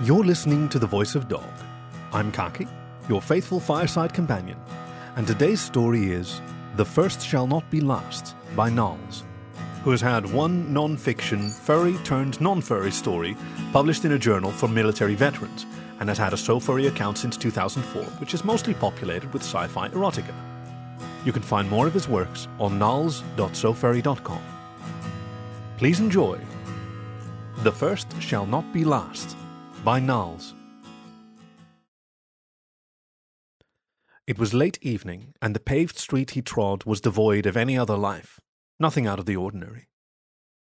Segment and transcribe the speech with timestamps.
[0.00, 1.48] You're listening to The Voice of Dog.
[2.12, 2.66] I'm Khaki,
[3.08, 4.58] your faithful fireside companion,
[5.14, 6.40] and today's story is
[6.74, 9.22] The First Shall Not Be Last by Nalz,
[9.84, 13.36] who has had one non fiction, furry turned non furry story
[13.72, 15.66] published in a journal for military veterans,
[16.00, 19.88] and has had a SoFurry account since 2004, which is mostly populated with sci fi
[19.90, 20.34] erotica.
[21.24, 24.42] You can find more of his works on nalz.sofurry.com.
[25.76, 26.40] Please enjoy
[27.58, 29.36] The First Shall Not Be Last
[29.84, 30.54] by Nalz.
[34.28, 37.96] It was late evening, and the paved street he trod was devoid of any other
[37.96, 38.38] life,
[38.78, 39.88] nothing out of the ordinary.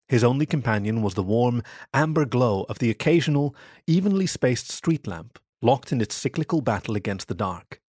[0.08, 1.62] His only companion was the warm,
[1.94, 3.56] amber glow of the occasional,
[3.86, 7.80] evenly spaced street lamp, locked in its cyclical battle against the dark.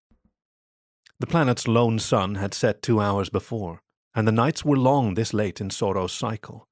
[1.20, 3.82] The planet's lone sun had set two hours before,
[4.16, 6.67] and the nights were long this late in Soro's cycle.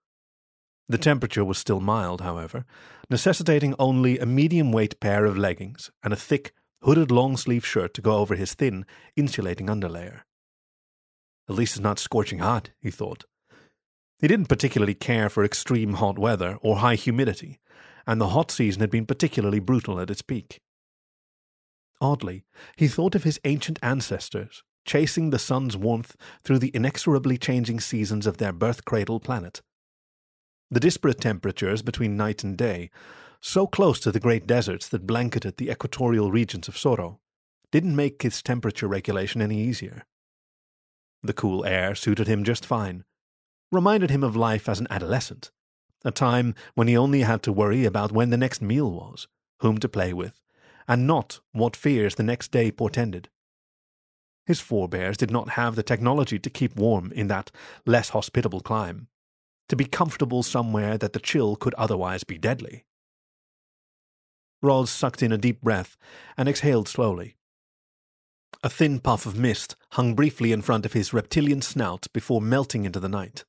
[0.88, 2.66] The temperature was still mild, however,
[3.09, 6.53] necessitating only a medium weight pair of leggings and a thick,
[6.84, 10.21] hooded long sleeve shirt to go over his thin, insulating underlayer.
[11.49, 13.26] At least it's not scorching hot, he thought.
[14.20, 17.59] He didn't particularly care for extreme hot weather or high humidity,
[18.05, 20.62] and the hot season had been particularly brutal at its peak.
[21.99, 27.79] Oddly, he thought of his ancient ancestors chasing the sun's warmth through the inexorably changing
[27.79, 29.63] seasons of their birth cradle planet
[30.71, 32.90] the disparate temperatures between night and day,
[33.41, 37.20] so close to the great deserts that blanketed the equatorial regions of Soro,
[37.71, 40.05] didn't make his temperature regulation any easier.
[41.21, 43.04] The cool air suited him just fine,
[43.71, 45.52] reminded him of life as an adolescent,
[46.04, 49.27] a time when he only had to worry about when the next meal was,
[49.60, 50.41] whom to play with,
[50.88, 53.30] and not what fears the next day portended.
[54.46, 57.52] His forebears did not have the technology to keep warm in that
[57.86, 59.08] less hospitable clime
[59.70, 62.85] to be comfortable somewhere that the chill could otherwise be deadly.
[64.62, 65.97] Roz sucked in a deep breath
[66.38, 67.35] and exhaled slowly.
[68.63, 72.86] A thin puff of mist hung briefly in front of his reptilian snout before melting
[72.86, 73.44] into the night.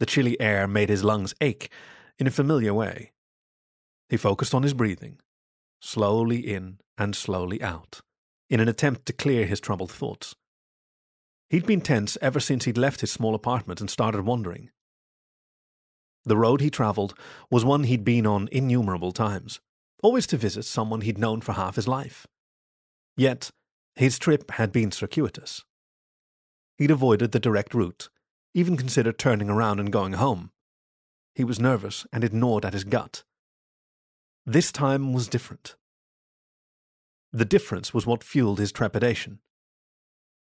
[0.00, 1.70] The chilly air made his lungs ache
[2.18, 3.12] in a familiar way.
[4.08, 5.18] He focused on his breathing,
[5.80, 8.00] slowly in and slowly out,
[8.48, 10.34] in an attempt to clear his troubled thoughts.
[11.50, 14.70] He'd been tense ever since he'd left his small apartment and started wandering.
[16.26, 17.14] The road he travelled
[17.50, 19.60] was one he'd been on innumerable times,
[20.02, 22.26] always to visit someone he'd known for half his life.
[23.16, 23.50] Yet,
[23.94, 25.64] his trip had been circuitous.
[26.78, 28.08] He'd avoided the direct route,
[28.54, 30.50] even considered turning around and going home.
[31.34, 33.22] He was nervous and ignored at his gut.
[34.46, 35.76] This time was different.
[37.32, 39.40] The difference was what fueled his trepidation.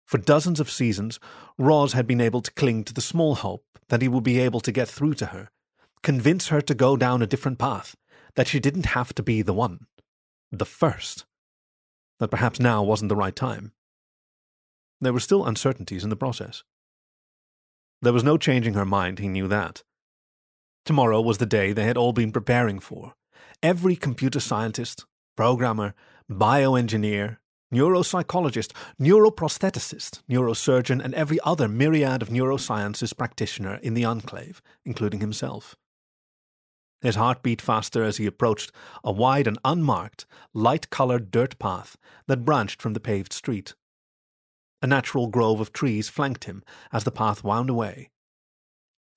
[0.04, 1.18] For dozens of seasons,
[1.56, 4.60] Roz had been able to cling to the small hope that he would be able
[4.60, 5.50] to get through to her
[6.02, 7.96] convince her to go down a different path,
[8.36, 9.86] that she didn't have to be the one,
[10.50, 11.26] the first,
[12.18, 13.72] that perhaps now wasn't the right time.
[15.00, 16.62] There were still uncertainties in the process.
[18.02, 19.82] There was no changing her mind, he knew that.
[20.84, 23.14] Tomorrow was the day they had all been preparing for.
[23.62, 25.04] Every computer scientist,
[25.36, 25.94] programmer,
[26.30, 27.38] bioengineer,
[27.72, 35.76] neuropsychologist, neuroprostheticist, neurosurgeon, and every other myriad of neurosciences practitioner in the enclave, including himself.
[37.00, 38.72] His heart beat faster as he approached
[39.02, 41.96] a wide and unmarked, light coloured dirt path
[42.26, 43.74] that branched from the paved street.
[44.82, 46.62] A natural grove of trees flanked him
[46.92, 48.10] as the path wound away.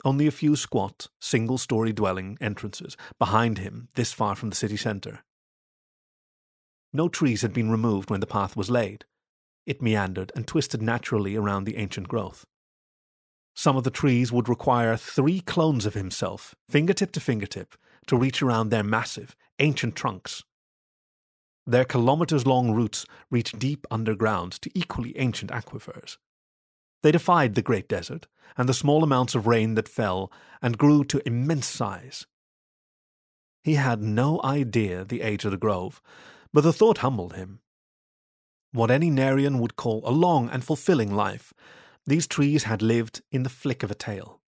[0.06, 4.78] Only a few squat, single story dwelling entrances behind him this far from the city
[4.78, 5.24] centre.
[6.92, 9.06] No trees had been removed when the path was laid.
[9.66, 12.46] It meandered and twisted naturally around the ancient growth.
[13.54, 17.76] Some of the trees would require three clones of himself, fingertip to fingertip,
[18.08, 20.44] to reach around their massive, ancient trunks.
[21.66, 26.18] Their kilometers long roots reached deep underground to equally ancient aquifers.
[27.04, 28.28] They defied the great desert
[28.58, 30.32] and the small amounts of rain that fell
[30.62, 32.26] and grew to immense size.
[33.64, 36.02] He had no idea the age of the grove,
[36.52, 37.60] but the thought humbled him.
[38.72, 41.54] What any Narian would call a long and fulfilling life,
[42.06, 44.42] these trees had lived in the flick of a tail.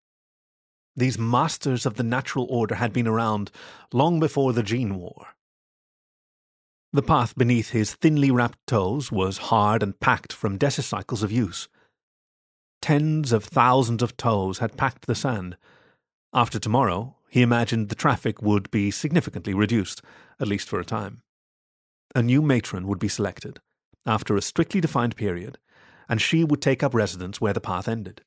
[0.96, 3.52] These masters of the natural order had been around
[3.92, 5.28] long before the gene war.
[6.94, 11.68] The path beneath his thinly wrapped toes was hard and packed from decicycles of use.
[12.82, 15.58] Tens of thousands of toes had packed the sand.
[16.34, 20.02] After tomorrow, he imagined the traffic would be significantly reduced,
[20.40, 21.22] at least for a time.
[22.14, 23.60] A new matron would be selected,
[24.06, 25.58] after a strictly defined period,
[26.08, 28.22] and she would take up residence where the path ended.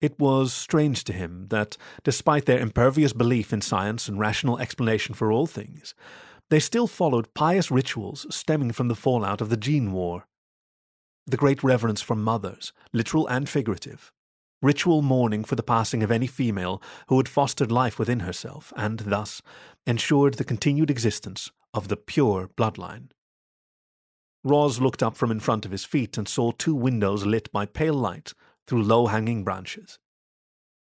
[0.00, 5.14] It was strange to him that, despite their impervious belief in science and rational explanation
[5.14, 5.94] for all things,
[6.50, 10.26] they still followed pious rituals stemming from the fallout of the Gene War.
[11.26, 14.12] The great reverence for mothers, literal and figurative,
[14.62, 19.00] ritual mourning for the passing of any female who had fostered life within herself, and
[19.00, 19.42] thus
[19.86, 23.10] ensured the continued existence of the pure bloodline.
[24.48, 27.66] Roz looked up from in front of his feet and saw two windows lit by
[27.66, 28.32] pale light
[28.66, 29.98] through low hanging branches.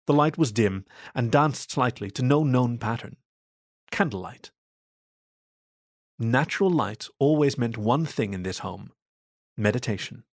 [0.06, 0.84] The light was dim
[1.14, 3.16] and danced slightly to no known pattern
[3.92, 4.50] candlelight.
[6.18, 8.90] Natural light always meant one thing in this home
[9.56, 10.24] meditation.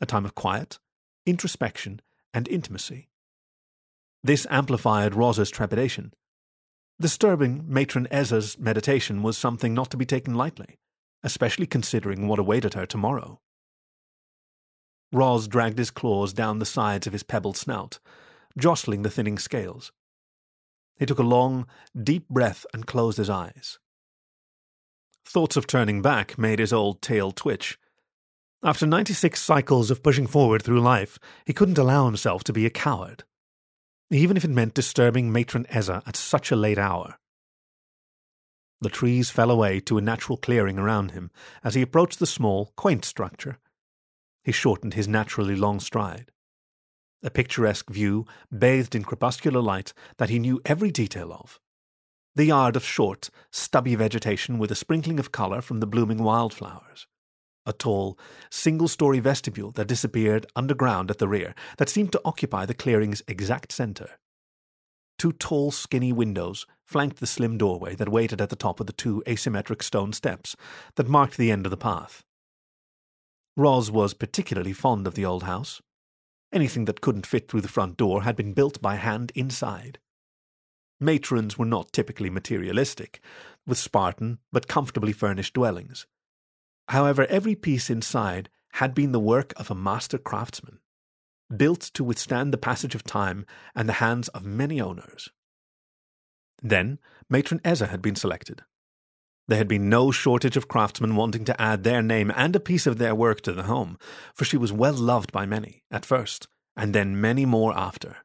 [0.00, 0.78] A time of quiet,
[1.26, 2.00] introspection,
[2.32, 3.10] and intimacy.
[4.24, 6.14] This amplified Roz's trepidation.
[6.98, 10.78] Disturbing Matron Ezza's meditation was something not to be taken lightly,
[11.24, 13.40] especially considering what awaited her tomorrow.
[15.12, 17.98] Roz dragged his claws down the sides of his pebbled snout,
[18.58, 19.90] jostling the thinning scales.
[20.96, 21.66] He took a long,
[22.00, 23.78] deep breath and closed his eyes.
[25.24, 27.78] Thoughts of turning back made his old tail twitch.
[28.62, 32.70] After 96 cycles of pushing forward through life, he couldn't allow himself to be a
[32.70, 33.24] coward,
[34.10, 37.18] even if it meant disturbing Matron Ezza at such a late hour.
[38.84, 41.30] The trees fell away to a natural clearing around him
[41.62, 43.56] as he approached the small, quaint structure.
[44.42, 46.30] He shortened his naturally long stride.
[47.22, 51.58] A picturesque view, bathed in crepuscular light that he knew every detail of
[52.34, 57.06] the yard of short, stubby vegetation with a sprinkling of colour from the blooming wildflowers.
[57.64, 58.18] A tall,
[58.50, 63.22] single story vestibule that disappeared underground at the rear, that seemed to occupy the clearing's
[63.26, 64.18] exact centre.
[65.18, 68.92] Two tall, skinny windows flanked the slim doorway that waited at the top of the
[68.92, 70.56] two asymmetric stone steps
[70.96, 72.24] that marked the end of the path.
[73.56, 75.80] Roz was particularly fond of the old house.
[76.52, 79.98] Anything that couldn't fit through the front door had been built by hand inside.
[81.00, 83.20] Matrons were not typically materialistic,
[83.66, 86.06] with Spartan but comfortably furnished dwellings.
[86.88, 90.80] However, every piece inside had been the work of a master craftsman,
[91.54, 95.30] built to withstand the passage of time and the hands of many owners.
[96.62, 96.98] Then,
[97.28, 98.62] Matron Ezza had been selected.
[99.46, 102.86] There had been no shortage of craftsmen wanting to add their name and a piece
[102.86, 103.98] of their work to the home,
[104.34, 108.16] for she was well loved by many, at first, and then many more after.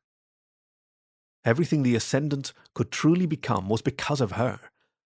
[1.44, 4.60] Everything the Ascendant could truly become was because of her,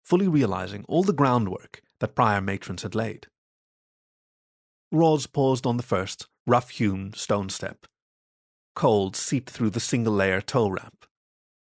[0.04, 3.26] fully realizing all the groundwork that prior matrons had laid.
[4.92, 7.86] Roz paused on the first, rough hewn stone step.
[8.76, 11.06] Cold seeped through the single layer toe wrap.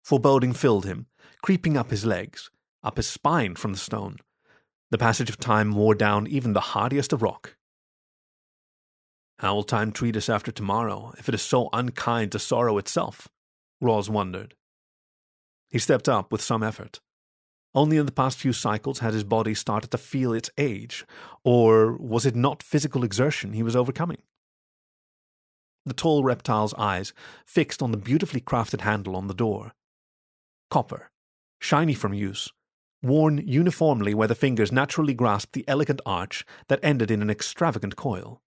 [0.04, 1.06] Foreboding filled him,
[1.44, 2.50] creeping up his legs,
[2.84, 4.18] up his spine from the stone.
[4.90, 7.56] The passage of time wore down even the hardiest of rock.
[9.38, 13.28] How will time treat us after tomorrow if it is so unkind to Soro itself?
[13.80, 14.56] Roz wondered.
[15.70, 17.00] He stepped up with some effort.
[17.76, 21.06] Only in the past few cycles had his body started to feel its age,
[21.44, 24.22] or was it not physical exertion he was overcoming?
[25.86, 27.14] The tall reptile's eyes
[27.46, 29.74] fixed on the beautifully crafted handle on the door.
[30.70, 31.12] Copper,
[31.60, 32.52] shiny from use,
[33.02, 37.96] worn uniformly where the fingers naturally grasped the elegant arch that ended in an extravagant
[37.96, 38.42] coil.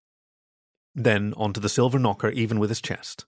[0.94, 3.26] Then onto the silver knocker even with his chest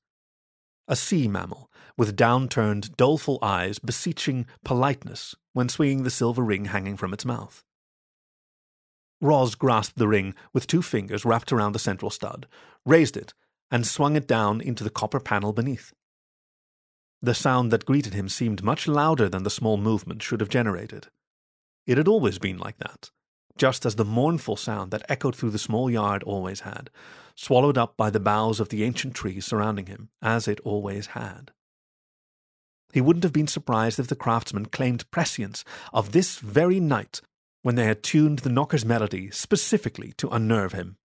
[0.88, 6.96] a sea mammal, with downturned, doleful eyes beseeching politeness when swinging the silver ring hanging
[6.96, 7.62] from its mouth.
[9.20, 12.46] Roz grasped the ring with two fingers wrapped around the central stud,
[12.86, 13.34] raised it,
[13.70, 15.92] and swung it down into the copper panel beneath.
[17.20, 21.08] The sound that greeted him seemed much louder than the small movement should have generated.
[21.86, 23.10] It had always been like that,
[23.56, 26.90] just as the mournful sound that echoed through the small yard always had,
[27.34, 31.50] swallowed up by the boughs of the ancient trees surrounding him, as it always had.
[32.92, 37.20] He wouldn't have been surprised if the craftsmen claimed prescience of this very night
[37.62, 40.97] when they had tuned the knocker's melody specifically to unnerve him.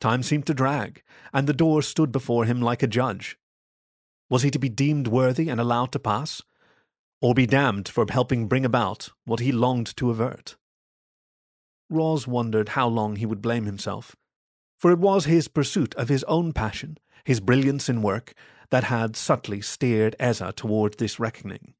[0.00, 1.02] Time seemed to drag,
[1.32, 3.36] and the door stood before him like a judge.
[4.30, 6.42] Was he to be deemed worthy and allowed to pass,
[7.20, 10.56] or be damned for helping bring about what he longed to avert?
[11.90, 14.14] Roz wondered how long he would blame himself,
[14.76, 18.34] for it was his pursuit of his own passion, his brilliance in work,
[18.70, 21.74] that had subtly steered Ezza toward this reckoning.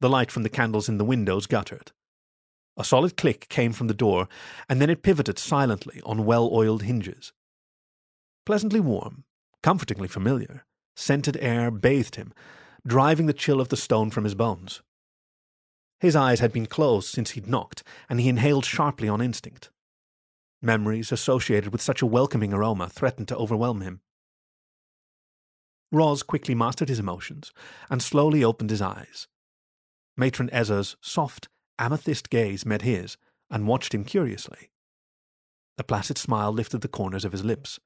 [0.00, 1.92] The light from the candles in the windows guttered.
[2.76, 4.28] A solid click came from the door,
[4.68, 7.32] and then it pivoted silently on well oiled hinges.
[8.46, 9.24] Pleasantly warm,
[9.62, 10.64] comfortingly familiar,
[10.96, 12.32] scented air bathed him,
[12.86, 14.82] driving the chill of the stone from his bones.
[16.00, 19.70] His eyes had been closed since he'd knocked, and he inhaled sharply on instinct.
[20.62, 24.00] Memories associated with such a welcoming aroma threatened to overwhelm him.
[25.92, 27.52] Roz quickly mastered his emotions
[27.90, 29.26] and slowly opened his eyes.
[30.16, 31.48] Matron Ezza's soft,
[31.80, 33.16] amethyst gaze met his
[33.50, 34.70] and watched him curiously.
[35.78, 37.80] A placid smile lifted the corners of his lips.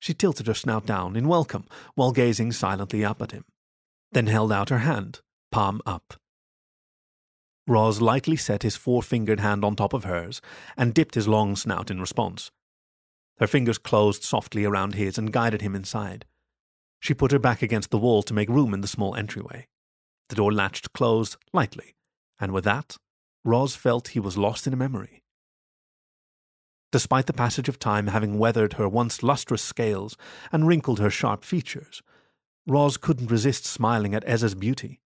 [0.00, 3.44] She tilted her snout down in welcome while gazing silently up at him,
[4.10, 5.20] then held out her hand,
[5.52, 6.14] palm up.
[7.68, 10.40] Roz lightly set his four fingered hand on top of hers
[10.76, 12.50] and dipped his long snout in response.
[13.38, 16.24] Her fingers closed softly around his and guided him inside.
[16.98, 19.68] She put her back against the wall to make room in the small entryway.
[20.28, 21.94] The door latched closed lightly,
[22.40, 22.96] and with that,
[23.44, 25.22] Roz felt he was lost in a memory.
[26.92, 30.16] Despite the passage of time having weathered her once lustrous scales
[30.52, 32.02] and wrinkled her sharp features,
[32.66, 35.00] Roz couldn't resist smiling at Ezza's beauty.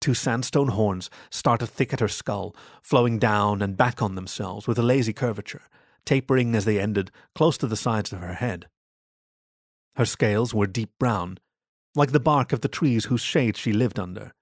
[0.00, 4.78] Two sandstone horns started thick at her skull, flowing down and back on themselves with
[4.78, 5.62] a lazy curvature,
[6.06, 8.66] tapering as they ended close to the sides of her head.
[9.96, 11.38] Her scales were deep brown,
[11.94, 14.32] like the bark of the trees whose shade she lived under.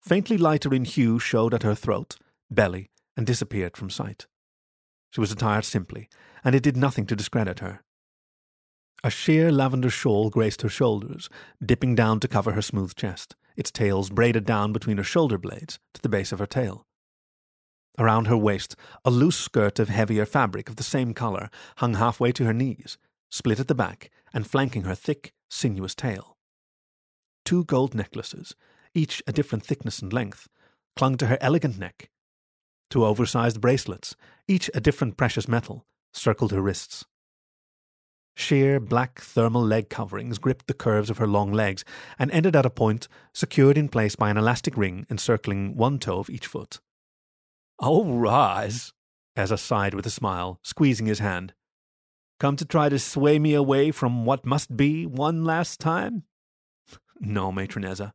[0.00, 2.16] Faintly lighter in hue showed at her throat,
[2.50, 4.26] belly, and disappeared from sight.
[5.10, 6.08] She was attired simply,
[6.44, 7.82] and it did nothing to discredit her.
[9.04, 11.28] A sheer lavender shawl graced her shoulders,
[11.64, 15.78] dipping down to cover her smooth chest, its tails braided down between her shoulder blades
[15.94, 16.86] to the base of her tail.
[17.98, 22.32] Around her waist, a loose skirt of heavier fabric of the same color hung halfway
[22.32, 22.98] to her knees,
[23.30, 26.36] split at the back, and flanking her thick, sinuous tail.
[27.44, 28.54] Two gold necklaces,
[28.94, 30.48] each a different thickness and length,
[30.96, 32.10] clung to her elegant neck.
[32.90, 34.16] Two oversized bracelets,
[34.46, 37.04] each a different precious metal, circled her wrists.
[38.34, 41.84] Sheer black thermal leg coverings gripped the curves of her long legs
[42.18, 46.20] and ended at a point secured in place by an elastic ring encircling one toe
[46.20, 46.80] of each foot.
[47.80, 48.92] Oh, Roz,
[49.36, 51.52] Ezza sighed with a smile, squeezing his hand.
[52.38, 56.22] Come to try to sway me away from what must be one last time?
[57.20, 58.12] no, Matron Ezza.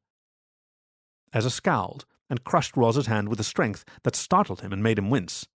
[1.36, 5.10] Ezza scowled and crushed Roz's hand with a strength that startled him and made him
[5.10, 5.48] wince.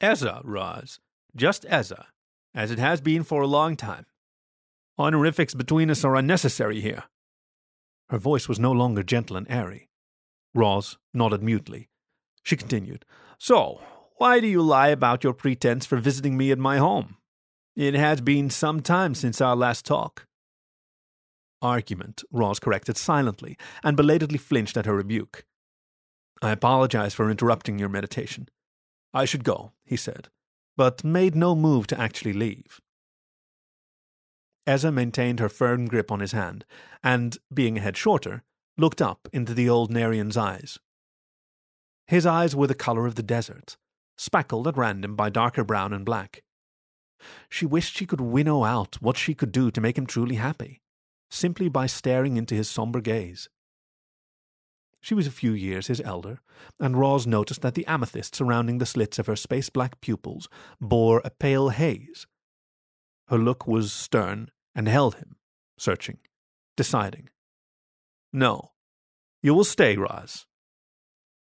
[0.00, 1.00] Ezza, Roz.
[1.36, 2.06] Just Ezza
[2.54, 4.06] as it has been for a long time.
[4.98, 7.04] Honorifics between us are unnecessary here.
[8.10, 9.88] Her voice was no longer gentle and airy.
[10.54, 11.88] Roz nodded mutely.
[12.42, 13.04] She continued,
[13.38, 13.80] So,
[14.16, 17.16] why do you lie about your pretense for visiting me at my home?
[17.76, 20.26] It has been some time since our last talk.
[21.62, 25.44] Argument, Roz corrected silently, and belatedly flinched at her rebuke.
[26.42, 28.48] I apologize for interrupting your meditation.
[29.12, 30.28] I should go, he said,
[30.76, 32.80] but made no move to actually leave.
[34.66, 36.64] Ezza maintained her firm grip on his hand,
[37.02, 38.42] and, being a head shorter,
[38.78, 40.78] looked up into the old Narian's eyes.
[42.06, 43.76] His eyes were the color of the desert,
[44.16, 46.42] speckled at random by darker brown and black.
[47.48, 50.80] She wished she could winnow out what she could do to make him truly happy,
[51.30, 53.48] simply by staring into his somber gaze.
[55.00, 56.40] She was a few years his elder,
[56.78, 60.48] and Roz noticed that the amethyst surrounding the slits of her space black pupils
[60.80, 62.26] bore a pale haze.
[63.28, 65.36] Her look was stern and held him,
[65.78, 66.18] searching,
[66.76, 67.30] deciding.
[68.32, 68.72] No,
[69.42, 70.46] you will stay, Roz.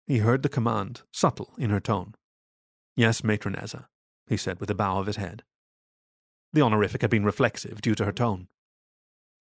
[0.06, 2.16] He heard the command, subtle in her tone.
[2.96, 3.86] Yes, Matron Ezza,
[4.28, 5.44] he said with a bow of his head.
[6.52, 8.48] The honorific had been reflexive due to her tone.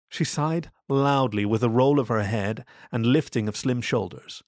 [0.09, 4.43] She sighed loudly with a roll of her head and lifting of slim shoulders.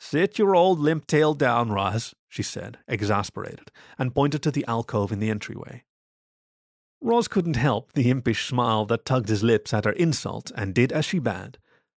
[0.00, 5.12] Sit your old limp tail down, Roz, she said, exasperated, and pointed to the alcove
[5.12, 5.84] in the entryway.
[7.00, 10.92] Roz couldn't help the impish smile that tugged his lips at her insult and did
[10.92, 11.58] as she bade,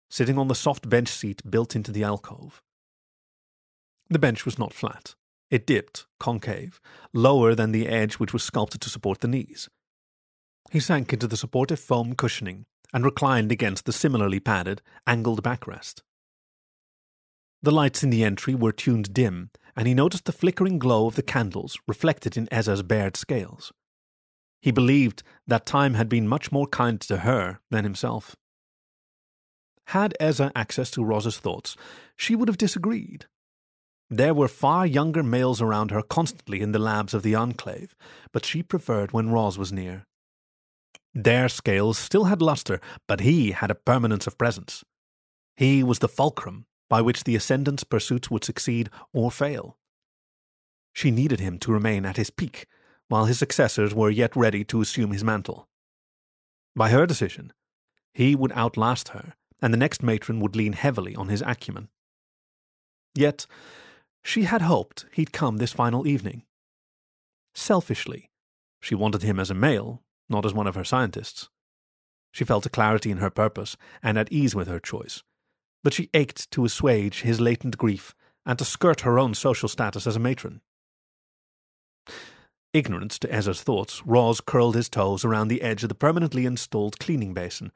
[0.10, 2.62] sitting on the soft bench seat built into the alcove.
[4.10, 5.16] The bench was not flat.
[5.50, 6.82] It dipped, concave,
[7.14, 9.70] lower than the edge which was sculpted to support the knees.
[10.70, 16.02] He sank into the supportive foam cushioning and reclined against the similarly padded, angled backrest.
[17.62, 21.16] The lights in the entry were tuned dim, and he noticed the flickering glow of
[21.16, 23.72] the candles reflected in Ezza's bared scales.
[24.62, 28.36] He believed that time had been much more kind to her than himself.
[29.88, 31.76] Had Ezza access to Roz's thoughts,
[32.16, 33.26] she would have disagreed.
[34.10, 37.96] There were far younger males around her constantly in the labs of the Enclave,
[38.32, 40.06] but she preferred when Roz was near.
[41.24, 44.86] Their scales still had luster, but he had a permanence of presence.
[45.58, 49.78] He was the fulcrum by which the ascendant's pursuits would succeed or fail.
[50.94, 52.68] She needed him to remain at his peak,
[53.10, 55.68] while his successors were yet ready to assume his mantle.
[56.74, 57.52] By her decision,
[58.14, 61.90] he would outlast her, and the next matron would lean heavily on his acumen.
[63.14, 63.46] Yet,
[64.24, 66.44] she had hoped he'd come this final evening.
[67.54, 68.32] Selfishly,
[68.80, 71.50] she wanted him as a male, not as one of her scientists.
[72.32, 75.24] She felt a clarity in her purpose and at ease with her choice,
[75.84, 80.06] but she ached to assuage his latent grief and to skirt her own social status
[80.06, 80.62] as a matron.
[82.72, 87.00] Ignorant to Ezza's thoughts, Roz curled his toes around the edge of the permanently installed
[87.00, 87.72] cleaning basin,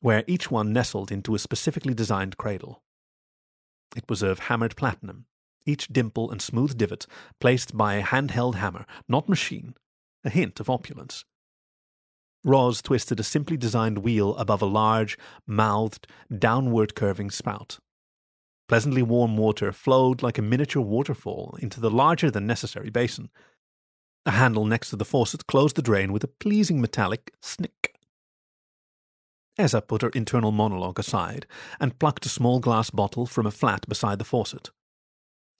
[0.00, 2.82] where each one nestled into a specifically designed cradle.
[3.94, 5.26] It was of hammered platinum,
[5.66, 7.06] each dimple and smooth divot
[7.40, 9.74] placed by a handheld hammer, not machine,
[10.24, 11.24] a hint of opulence.
[12.44, 17.78] Roz twisted a simply designed wheel above a large, mouthed, downward curving spout.
[18.68, 23.30] Pleasantly warm water flowed like a miniature waterfall into the larger than necessary basin.
[24.26, 27.94] A handle next to the faucet closed the drain with a pleasing metallic snick.
[29.58, 31.46] Ezza put her internal monologue aside
[31.80, 34.70] and plucked a small glass bottle from a flat beside the faucet.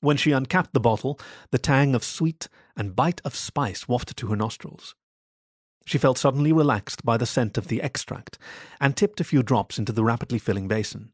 [0.00, 1.18] When she uncapped the bottle,
[1.50, 4.94] the tang of sweet and bite of spice wafted to her nostrils.
[5.88, 8.36] She felt suddenly relaxed by the scent of the extract
[8.78, 11.12] and tipped a few drops into the rapidly filling basin.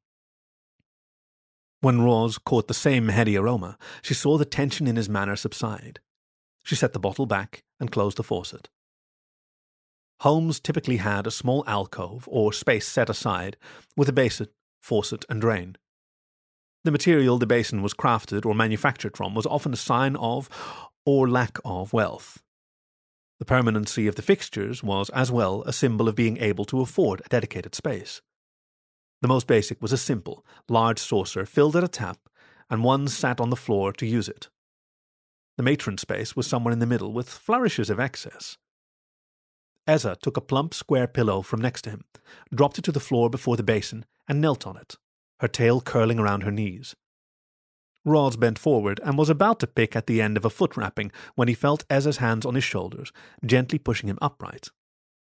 [1.81, 6.01] When Roz caught the same heady aroma, she saw the tension in his manner subside.
[6.65, 8.69] She set the bottle back and closed the faucet.
[10.23, 13.57] Homes typically had a small alcove or space set aside
[13.97, 14.49] with a basin,
[14.83, 15.77] faucet, and drain.
[16.83, 20.49] The material the basin was crafted or manufactured from was often a sign of
[21.07, 22.43] or lack of wealth.
[23.39, 27.21] The permanency of the fixtures was as well a symbol of being able to afford
[27.21, 28.23] a dedicated space.
[29.23, 32.19] The most basic was a simple, large saucer filled at a tap,
[32.71, 34.49] and one sat on the floor to use it.
[35.57, 38.57] The matron space was somewhere in the middle, with flourishes of excess.
[39.87, 42.05] Ezza took a plump square pillow from next to him,
[42.55, 44.97] dropped it to the floor before the basin, and knelt on it
[45.41, 46.95] her tail curling around her knees.
[48.05, 51.11] Roz bent forward and was about to pick at the end of a foot wrapping
[51.35, 53.13] when he felt Ezza's hands on his shoulders,
[53.45, 54.69] gently pushing him upright.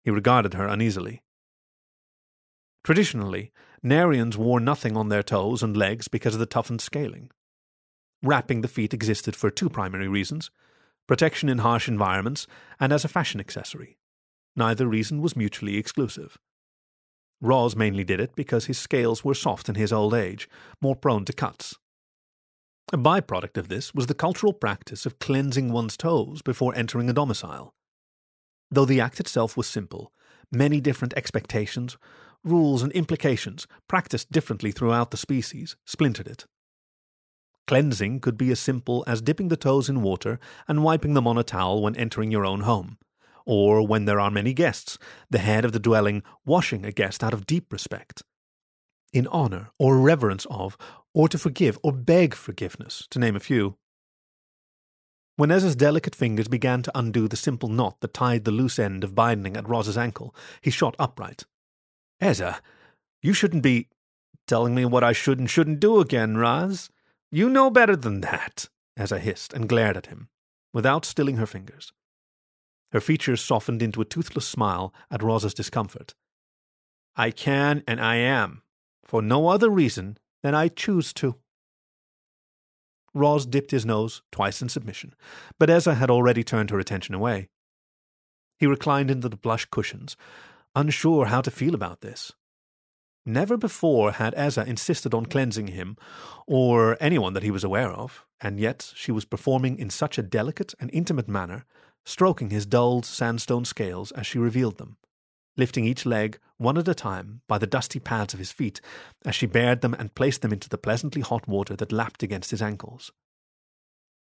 [0.03, 1.21] He regarded her uneasily.
[2.83, 3.51] Traditionally,
[3.83, 7.29] Narians wore nothing on their toes and legs because of the toughened scaling.
[8.23, 10.49] Wrapping the feet existed for two primary reasons
[11.07, 12.47] protection in harsh environments
[12.81, 13.97] and as a fashion accessory.
[14.57, 16.37] Neither reason was mutually exclusive.
[17.39, 20.49] Roz mainly did it because his scales were soft in his old age,
[20.81, 21.75] more prone to cuts.
[22.93, 27.13] A byproduct of this was the cultural practice of cleansing one's toes before entering a
[27.13, 27.73] domicile.
[28.71, 30.13] Though the act itself was simple,
[30.53, 31.97] many different expectations,
[32.45, 36.45] rules, and implications, practiced differently throughout the species, splintered it.
[37.65, 41.37] Cleansing could be as simple as dipping the toes in water and wiping them on
[41.37, 42.97] a towel when entering your own home,
[43.45, 44.97] or when there are many guests,
[45.29, 48.23] the head of the dwelling washing a guest out of deep respect.
[49.11, 50.77] In honour or reverence of,
[51.17, 53.75] or to forgive or beg forgiveness, to name a few.
[55.35, 59.03] When Ezza's delicate fingers began to undo the simple knot that tied the loose end
[59.03, 61.45] of binding at Roz's ankle, he shot upright.
[62.21, 62.59] Ezza,
[63.23, 63.87] you shouldn't be
[64.45, 66.91] telling me what I should and shouldn't do again, Roz.
[67.31, 70.29] You know better than that, Ezza hissed and glared at him,
[70.71, 71.93] without stilling her fingers.
[72.91, 76.13] Her features softened into a toothless smile at Roz's discomfort.
[77.15, 78.61] I can and I am,
[79.03, 81.35] for no other reason than I choose to.
[83.13, 85.13] Roz dipped his nose twice in submission,
[85.59, 87.49] but Ezza had already turned her attention away.
[88.57, 90.15] He reclined into the plush cushions,
[90.73, 92.31] unsure how to feel about this.
[93.25, 95.97] Never before had Ezza insisted on cleansing him,
[96.47, 100.23] or anyone that he was aware of, and yet she was performing in such a
[100.23, 101.65] delicate and intimate manner
[102.05, 104.95] stroking his dulled sandstone scales as she revealed them,
[105.57, 108.79] lifting each leg one at a time by the dusty pads of his feet
[109.25, 112.51] as she bared them and placed them into the pleasantly hot water that lapped against
[112.51, 113.11] his ankles.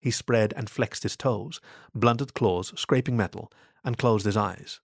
[0.02, 1.62] He spread and flexed his toes,
[1.94, 3.52] blunted claws scraping metal,
[3.84, 4.80] and closed his eyes.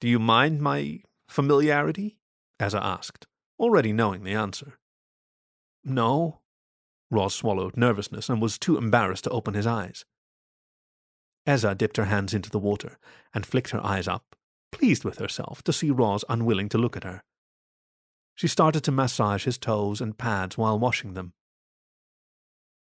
[0.00, 2.18] Do you mind my familiarity?
[2.58, 3.26] Ezza asked,
[3.58, 4.78] already knowing the answer.
[5.84, 6.40] No.
[7.10, 10.04] Roz swallowed nervousness and was too embarrassed to open his eyes.
[11.46, 12.98] Ezza dipped her hands into the water
[13.34, 14.36] and flicked her eyes up,
[14.72, 17.22] pleased with herself to see Roz unwilling to look at her.
[18.34, 21.34] She started to massage his toes and pads while washing them.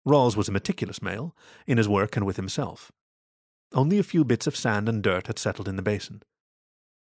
[0.04, 1.34] Roz was a meticulous male,
[1.66, 2.92] in his work and with himself.
[3.72, 6.22] Only a few bits of sand and dirt had settled in the basin.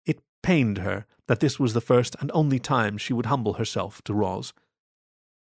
[0.04, 4.02] It pained her that this was the first and only time she would humble herself
[4.02, 4.52] to Roz.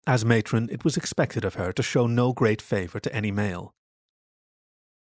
[0.05, 3.73] As matron, it was expected of her to show no great favour to any male.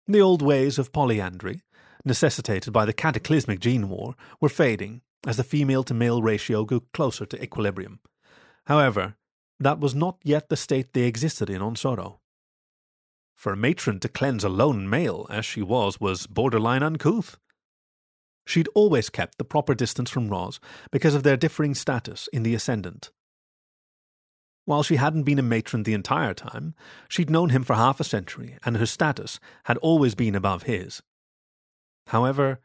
[0.07, 1.63] The old ways of polyandry,
[2.05, 6.83] necessitated by the cataclysmic gene war, were fading as the female to male ratio grew
[6.93, 8.01] closer to equilibrium.
[8.67, 9.17] However,
[9.61, 12.19] that was not yet the state they existed in on Soro.
[13.35, 17.39] For a matron to cleanse a lone male, as she was, was borderline uncouth.
[18.47, 20.59] She'd always kept the proper distance from Roz
[20.91, 23.11] because of their differing status in the ascendant.
[24.65, 26.75] While she hadn't been a matron the entire time,
[27.09, 31.03] she'd known him for half a century, and her status had always been above his.
[32.09, 32.61] However,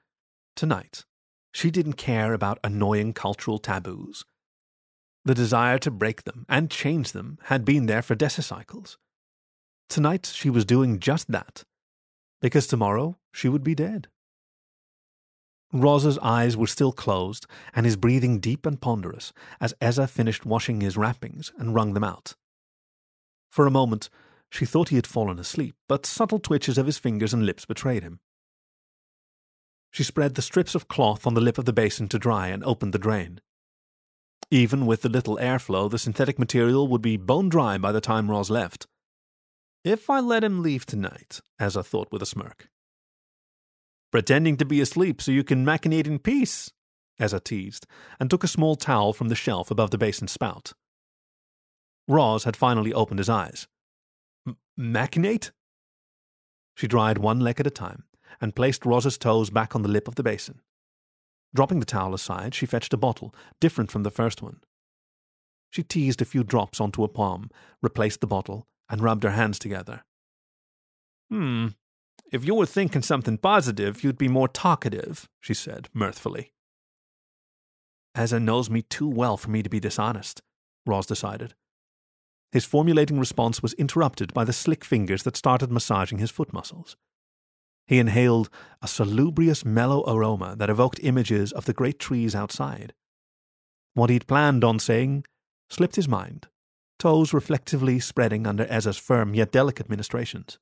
[0.55, 1.03] tonight,
[1.51, 4.23] she didn't care about annoying cultural taboos.
[5.25, 8.97] The desire to break them and change them had been there for decicycles.
[9.89, 11.63] Tonight she was doing just that,
[12.41, 14.07] because tomorrow she would be dead.
[15.73, 20.79] Roz's eyes were still closed, and his breathing deep and ponderous as Ezza finished washing
[20.79, 22.35] his wrappings and wrung them out.
[23.49, 24.09] For a moment,
[24.49, 28.03] she thought he had fallen asleep, but subtle twitches of his fingers and lips betrayed
[28.03, 28.21] him.
[29.93, 32.63] She spread the strips of cloth on the lip of the basin to dry and
[32.63, 33.39] opened the drain.
[34.49, 38.29] Even with the little airflow, the synthetic material would be bone dry by the time
[38.29, 38.87] Roz left.
[39.83, 42.69] If I let him leave tonight, Ezza thought with a smirk,
[44.11, 46.71] Pretending to be asleep so you can machinate in peace,
[47.19, 47.85] Ezza teased,
[48.19, 50.73] and took a small towel from the shelf above the basin spout.
[52.07, 53.67] Roz had finally opened his eyes.
[54.75, 55.51] Machinate?
[56.75, 58.05] She dried one leg at a time
[58.41, 60.61] and placed Roz's toes back on the lip of the basin.
[61.53, 64.61] Dropping the towel aside, she fetched a bottle, different from the first one.
[65.69, 67.49] She teased a few drops onto a palm,
[67.81, 70.03] replaced the bottle, and rubbed her hands together.
[71.29, 71.67] Hmm,
[72.31, 76.51] if you were thinking something positive, you'd be more talkative, she said mirthfully.
[78.15, 80.41] Ezza knows me too well for me to be dishonest,
[80.85, 81.55] Roz decided.
[82.51, 86.95] His formulating response was interrupted by the slick fingers that started massaging his foot muscles.
[87.87, 88.49] He inhaled
[88.81, 92.93] a salubrious, mellow aroma that evoked images of the great trees outside.
[93.93, 95.25] What he'd planned on saying
[95.69, 96.47] slipped his mind,
[96.97, 100.59] toes reflectively spreading under Ezza's firm yet delicate ministrations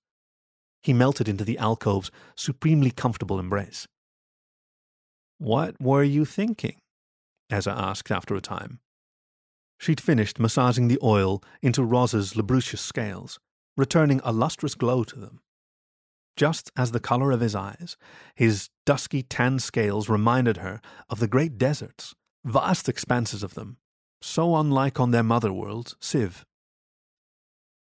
[0.82, 3.88] he melted into the alcove's supremely comfortable embrace.
[5.38, 6.78] What were you thinking?
[7.52, 8.80] Ezza asked after a time.
[9.80, 13.40] She'd finished massaging the oil into Roz's lubricious scales,
[13.76, 15.40] returning a lustrous glow to them.
[16.36, 17.98] Just as the color of his eyes,
[18.36, 23.78] his dusky tan scales reminded her of the great deserts, vast expanses of them,
[24.22, 26.44] so unlike on their mother world, Siv.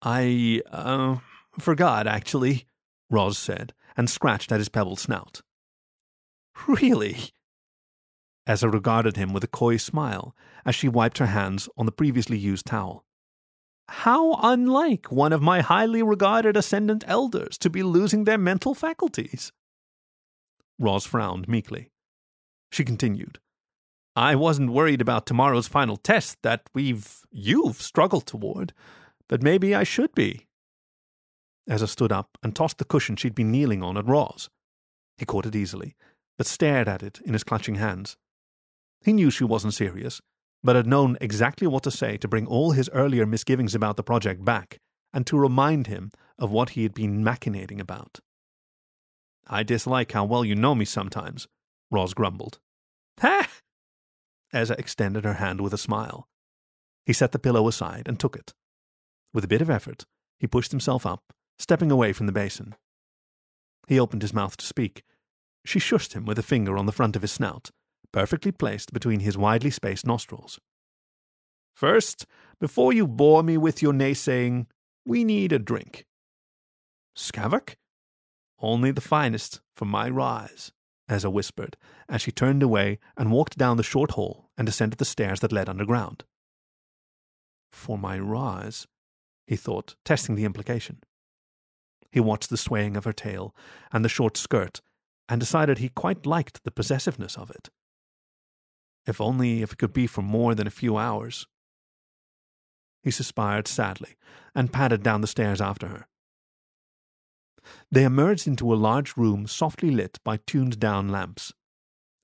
[0.02, 1.18] I, uh,
[1.60, 2.66] forgot, actually,
[3.10, 5.42] Roz said, and scratched at his pebbled snout.
[6.68, 7.32] Really?
[8.48, 10.36] Ezza regarded him with a coy smile
[10.66, 13.06] as she wiped her hands on the previously used towel.
[13.90, 19.52] How unlike one of my highly regarded ascendant elders to be losing their mental faculties.
[20.78, 21.90] Roz frowned meekly.
[22.72, 23.40] She continued.
[24.16, 28.74] I wasn't worried about tomorrow's final test that we've, you've struggled toward,
[29.28, 30.48] but maybe I should be.
[31.68, 34.50] Ezza stood up and tossed the cushion she'd been kneeling on at Roz.
[35.18, 35.96] He caught it easily,
[36.38, 38.18] but stared at it in his clutching hands.
[39.04, 40.22] He knew she wasn't serious,
[40.64, 44.04] but had known exactly what to say to bring all his earlier misgivings about the
[44.04, 44.80] project back,
[45.14, 48.20] and to remind him of what he had been machinating about.
[49.48, 51.48] I dislike how well you know me sometimes,
[51.90, 52.60] Roz grumbled.
[53.20, 53.48] Ha!
[54.54, 56.28] Ezza extended her hand with a smile.
[57.06, 58.54] He set the pillow aside and took it.
[59.34, 60.06] With a bit of effort,
[60.40, 62.74] he pushed himself up stepping away from the basin.
[63.88, 65.04] He opened his mouth to speak.
[65.66, 67.70] She shushed him with a finger on the front of his snout,
[68.12, 70.60] perfectly placed between his widely spaced nostrils.
[71.74, 72.26] First,
[72.60, 74.66] before you bore me with your naysaying,
[75.06, 76.06] we need a drink.
[77.16, 77.76] Skavok?
[78.60, 80.72] Only the finest for my Roz,
[81.10, 81.78] Ezza whispered,
[82.10, 85.54] as she turned away and walked down the short hall and descended the stairs that
[85.54, 86.26] led underground.
[87.72, 88.88] For my Roz,
[89.48, 91.02] he thought, testing the implication.
[92.12, 93.56] He watched the swaying of her tail
[93.92, 94.82] and the short skirt,
[95.28, 97.70] and decided he quite liked the possessiveness of it.
[99.10, 101.48] If only if it could be for more than a few hours.
[103.02, 104.16] He suspired sadly
[104.54, 106.08] and padded down the stairs after her.
[107.92, 111.54] They emerged into a large room softly lit by tuned down lamps.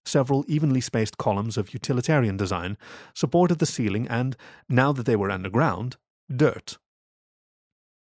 [0.06, 2.78] Several evenly spaced columns of utilitarian design
[3.16, 4.38] supported the ceiling, and,
[4.70, 5.98] now that they were underground,
[6.34, 6.78] dirt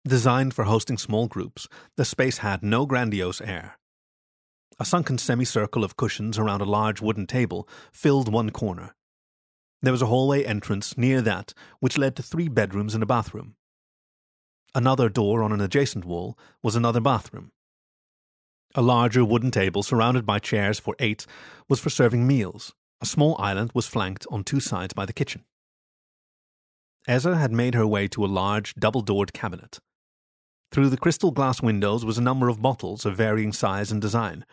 [0.04, 3.78] Designed for hosting small groups, the space had no grandiose air.
[4.80, 8.94] A sunken semicircle of cushions around a large wooden table filled one corner.
[9.82, 13.56] There was a hallway entrance near that which led to three bedrooms and a bathroom.
[14.74, 17.52] Another door on an adjacent wall was another bathroom.
[18.74, 21.26] A larger wooden table surrounded by chairs for eight
[21.68, 22.72] was for serving meals.
[23.02, 25.44] A small island was flanked on two sides by the kitchen.
[27.06, 29.80] Ezza had made her way to a large, double doored cabinet.
[30.72, 34.46] Through the crystal glass windows was a number of bottles of varying size and design,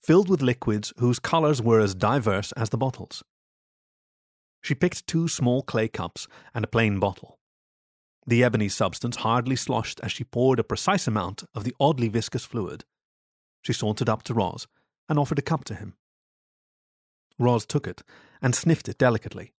[0.00, 3.22] filled with liquids whose colours were as diverse as the bottles.
[4.62, 7.38] She picked two small clay cups and a plain bottle.
[8.26, 12.46] The ebony substance hardly sloshed as she poured a precise amount of the oddly viscous
[12.46, 12.84] fluid.
[13.60, 14.66] She sauntered up to Roz
[15.10, 15.94] and offered a cup to him.
[17.38, 18.02] Roz took it
[18.40, 19.52] and sniffed it delicately.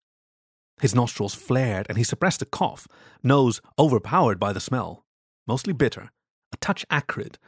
[0.80, 2.88] His nostrils flared and he suppressed a cough,
[3.22, 5.05] nose overpowered by the smell,
[5.46, 6.10] mostly bitter,
[6.52, 7.38] a touch acrid,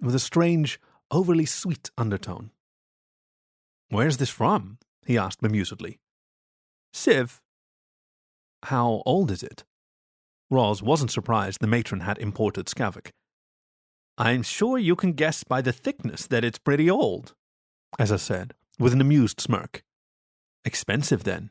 [0.00, 2.50] with a strange, overly sweet undertone.
[3.88, 4.78] Where's this from?
[5.06, 5.98] he asked bemusedly.
[6.92, 7.40] Siv.
[8.64, 9.64] How old is it?
[10.50, 13.10] Roz wasn't surprised the matron had imported Skavok.
[14.18, 17.34] I'm sure you can guess by the thickness that it's pretty old,
[17.98, 19.82] Ezza said, with an amused smirk.
[20.64, 21.50] Expensive, then.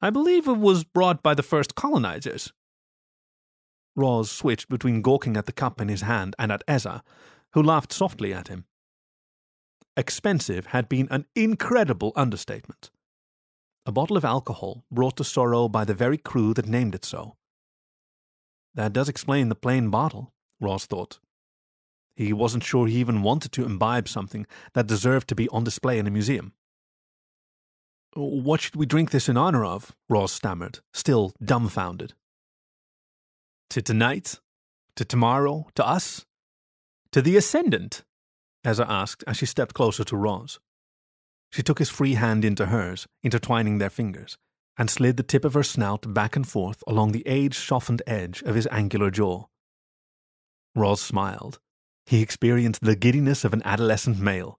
[0.00, 2.52] I believe it was brought by the first colonizers.
[3.98, 7.02] Roz switched between gawking at the cup in his hand and at Ezza,
[7.52, 8.64] who laughed softly at him.
[9.96, 12.92] Expensive had been an incredible understatement.
[13.84, 17.36] A bottle of alcohol brought to Soro by the very crew that named it so.
[18.72, 21.18] That does explain the plain bottle, Roz thought.
[22.14, 25.98] He wasn't sure he even wanted to imbibe something that deserved to be on display
[25.98, 26.52] in a museum.
[28.14, 29.96] What should we drink this in honor of?
[30.08, 32.14] Roz stammered, still dumbfounded.
[33.70, 34.40] To tonight?
[34.96, 35.66] To tomorrow?
[35.74, 36.24] To us?
[37.12, 38.02] To the Ascendant?
[38.64, 40.58] Ezza asked as she stepped closer to Roz.
[41.52, 44.38] She took his free hand into hers, intertwining their fingers,
[44.76, 48.42] and slid the tip of her snout back and forth along the age softened edge
[48.42, 49.44] of his angular jaw.
[50.74, 51.58] Roz smiled.
[52.06, 54.58] He experienced the giddiness of an adolescent male.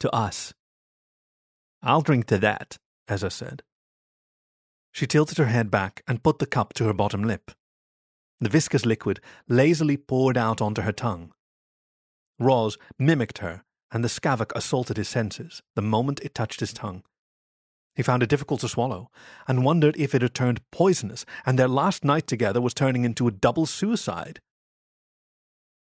[0.00, 0.52] To us,
[1.82, 3.62] I'll drink to that, Ezza said.
[4.92, 7.50] She tilted her head back and put the cup to her bottom lip.
[8.42, 11.32] The viscous liquid lazily poured out onto her tongue.
[12.40, 17.04] Roz mimicked her, and the Skavok assaulted his senses the moment it touched his tongue.
[17.94, 19.12] He found it difficult to swallow,
[19.46, 23.28] and wondered if it had turned poisonous, and their last night together was turning into
[23.28, 24.40] a double suicide.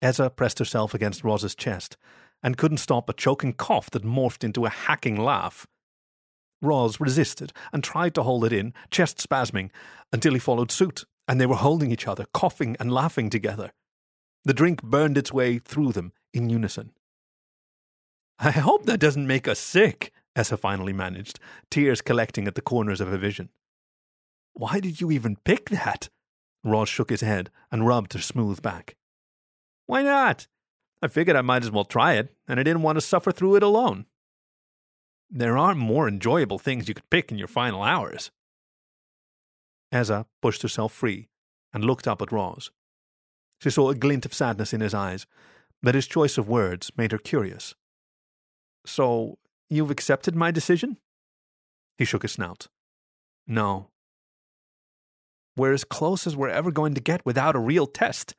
[0.03, 1.97] Ezza pressed herself against Roz's chest,
[2.43, 5.69] and couldn't stop a choking cough that morphed into a hacking laugh.
[6.61, 9.71] Roz resisted and tried to hold it in, chest spasming,
[10.13, 13.71] until he followed suit, and they were holding each other, coughing and laughing together.
[14.45, 16.91] The drink burned its way through them in unison.
[18.41, 21.39] I hope that doesn't make us sick, Ezza finally managed,
[21.71, 23.51] tears collecting at the corners of her vision.
[24.55, 26.09] Why did you even pick that?
[26.65, 28.97] Roz shook his head and rubbed her smooth back.
[29.87, 30.49] Why not?
[31.01, 33.55] I figured I might as well try it, and I didn't want to suffer through
[33.55, 34.07] it alone.
[35.31, 38.33] There aren't more enjoyable things you could pick in your final hours.
[39.93, 41.29] Ezza pushed herself free
[41.73, 42.71] and looked up at Roz.
[43.61, 45.27] She saw a glint of sadness in his eyes,
[45.83, 47.75] but his choice of words made her curious.
[48.87, 50.99] So, you've accepted my decision?
[51.99, 52.69] He shook his snout.
[53.47, 53.89] No.
[55.57, 58.35] We're as close as we're ever going to get without a real test.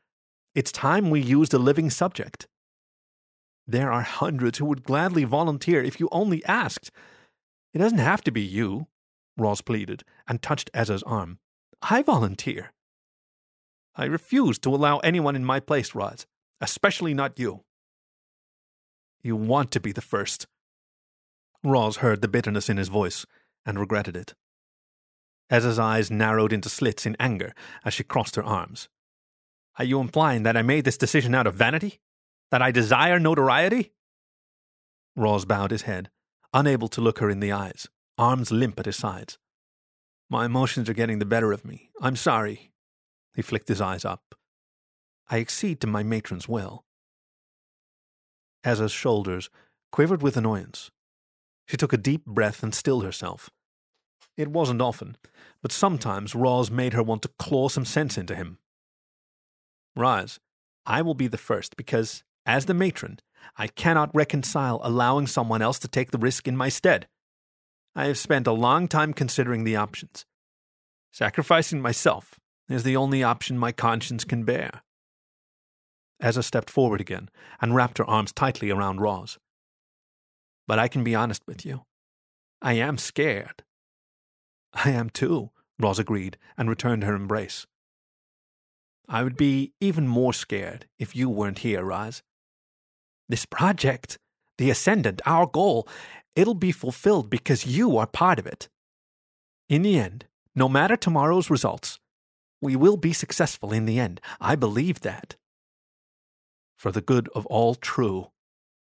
[0.55, 2.47] It's time we used a living subject.
[3.67, 6.91] There are hundreds who would gladly volunteer if you only asked.
[7.73, 8.87] It doesn't have to be you,
[9.37, 11.39] Roz pleaded, and touched Ezza's arm.
[11.81, 12.73] I volunteer.
[13.95, 16.25] I refuse to allow anyone in my place, Roz,
[16.59, 17.63] especially not you.
[19.23, 20.47] You want to be the first.
[21.63, 23.25] Roz heard the bitterness in his voice
[23.65, 24.33] and regretted it.
[25.51, 28.87] Ezza's eyes narrowed into slits in anger as she crossed her arms.
[29.77, 31.99] Are you implying that I made this decision out of vanity?
[32.51, 33.91] That I desire notoriety?
[35.15, 36.09] Roz bowed his head,
[36.53, 39.37] unable to look her in the eyes, arms limp at his sides.
[40.31, 41.89] My emotions are getting the better of me.
[42.01, 42.71] I'm sorry.
[43.35, 44.33] He flicked his eyes up.
[45.29, 46.85] I accede to my matron's will.
[48.63, 49.49] Ezza's shoulders
[49.91, 50.89] quivered with annoyance.
[51.67, 53.49] She took a deep breath and stilled herself.
[54.37, 55.17] It wasn't often,
[55.61, 58.57] but sometimes Roz made her want to claw some sense into him.
[59.97, 60.39] Roz,
[60.85, 63.19] I will be the first because as the matron,
[63.57, 67.09] I cannot reconcile allowing someone else to take the risk in my stead.
[67.95, 70.25] I have spent a long time considering the options.
[71.11, 74.81] Sacrificing myself is the only option my conscience can bear.
[76.21, 79.37] Ezza stepped forward again and wrapped her arms tightly around Roz.
[80.67, 81.83] But I can be honest with you.
[82.61, 83.63] I am scared.
[84.73, 85.49] I am too,
[85.79, 87.65] Roz agreed and returned her embrace.
[89.09, 92.23] I would be even more scared if you weren't here, Roz.
[93.27, 94.17] This project,
[94.57, 95.87] the Ascendant, our goal,
[96.35, 98.69] it'll be fulfilled because you are part of it.
[99.69, 101.99] In the end, no matter tomorrow's results,
[102.61, 104.21] we will be successful in the end.
[104.39, 105.35] I believe that.
[106.77, 108.31] For the good of all true,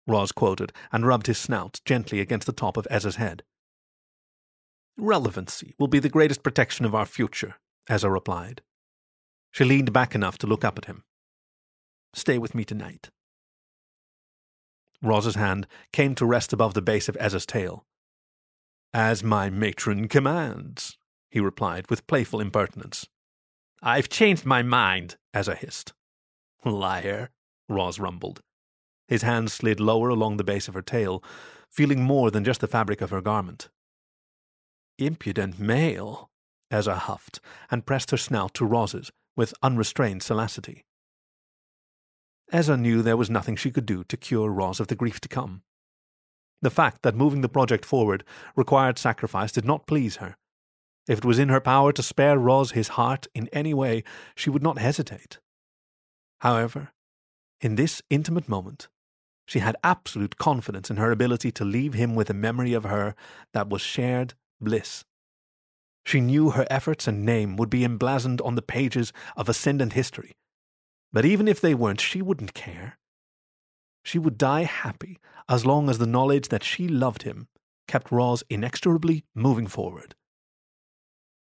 [0.08, 3.44] Roz quoted, and rubbed his snout gently against the top of Ezza's head.
[4.98, 7.56] Relevancy will be the greatest protection of our future,
[7.90, 8.62] Ezza replied.
[9.52, 11.04] She leaned back enough to look up at him.
[12.14, 13.10] Stay with me tonight.
[15.02, 17.86] Roz's hand came to rest above the base of Ezza's tail.
[18.94, 20.98] As my matron commands,
[21.30, 23.08] he replied with playful impertinence.
[23.82, 25.94] I've changed my mind, Ezza hissed.
[26.66, 27.30] Liar,
[27.70, 28.42] Roz rumbled.
[29.08, 31.24] His hand slid lower along the base of her tail,
[31.70, 33.70] feeling more than just the fabric of her garment.
[34.98, 36.30] Impudent male,
[36.72, 40.87] Ezza huffed, and pressed her snout to Roz's with unrestrained salacity.
[42.54, 45.28] Ezza knew there was nothing she could do to cure Roz of the grief to
[45.28, 45.64] come.
[46.62, 48.24] The fact that moving the project forward
[48.56, 50.38] required sacrifice did not please her.
[51.08, 54.04] If it was in her power to spare Roz his heart in any way,
[54.36, 55.40] she would not hesitate.
[56.40, 56.90] However,
[57.62, 58.88] in this intimate moment,
[59.46, 63.16] she had absolute confidence in her ability to leave him with a memory of her
[63.54, 65.06] that was shared bliss.
[66.06, 70.36] She knew her efforts and name would be emblazoned on the pages of Ascendant history.
[71.18, 73.00] But even if they weren't, she wouldn't care.
[74.04, 75.18] She would die happy
[75.50, 77.48] as long as the knowledge that she loved him
[77.88, 80.14] kept Roz inexorably moving forward.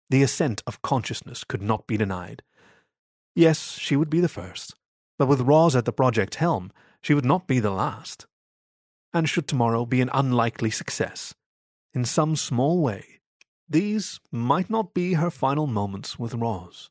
[0.08, 2.42] The ascent of consciousness could not be denied.
[3.36, 4.74] Yes, she would be the first,
[5.20, 8.26] but with Roz at the project helm, she would not be the last.
[9.14, 11.32] And should tomorrow be an unlikely success,
[11.94, 13.20] in some small way,
[13.68, 16.90] these might not be her final moments with Roz.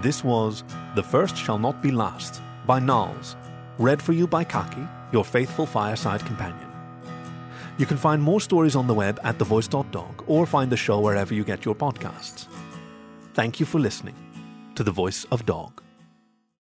[0.00, 0.62] This was
[0.94, 3.34] The First Shall Not Be Last by Nalz,
[3.78, 6.70] read for you by Khaki, your faithful fireside companion.
[7.78, 11.34] You can find more stories on the web at thevoice.dog or find the show wherever
[11.34, 12.46] you get your podcasts.
[13.34, 14.14] Thank you for listening
[14.76, 15.82] to The Voice of Dog.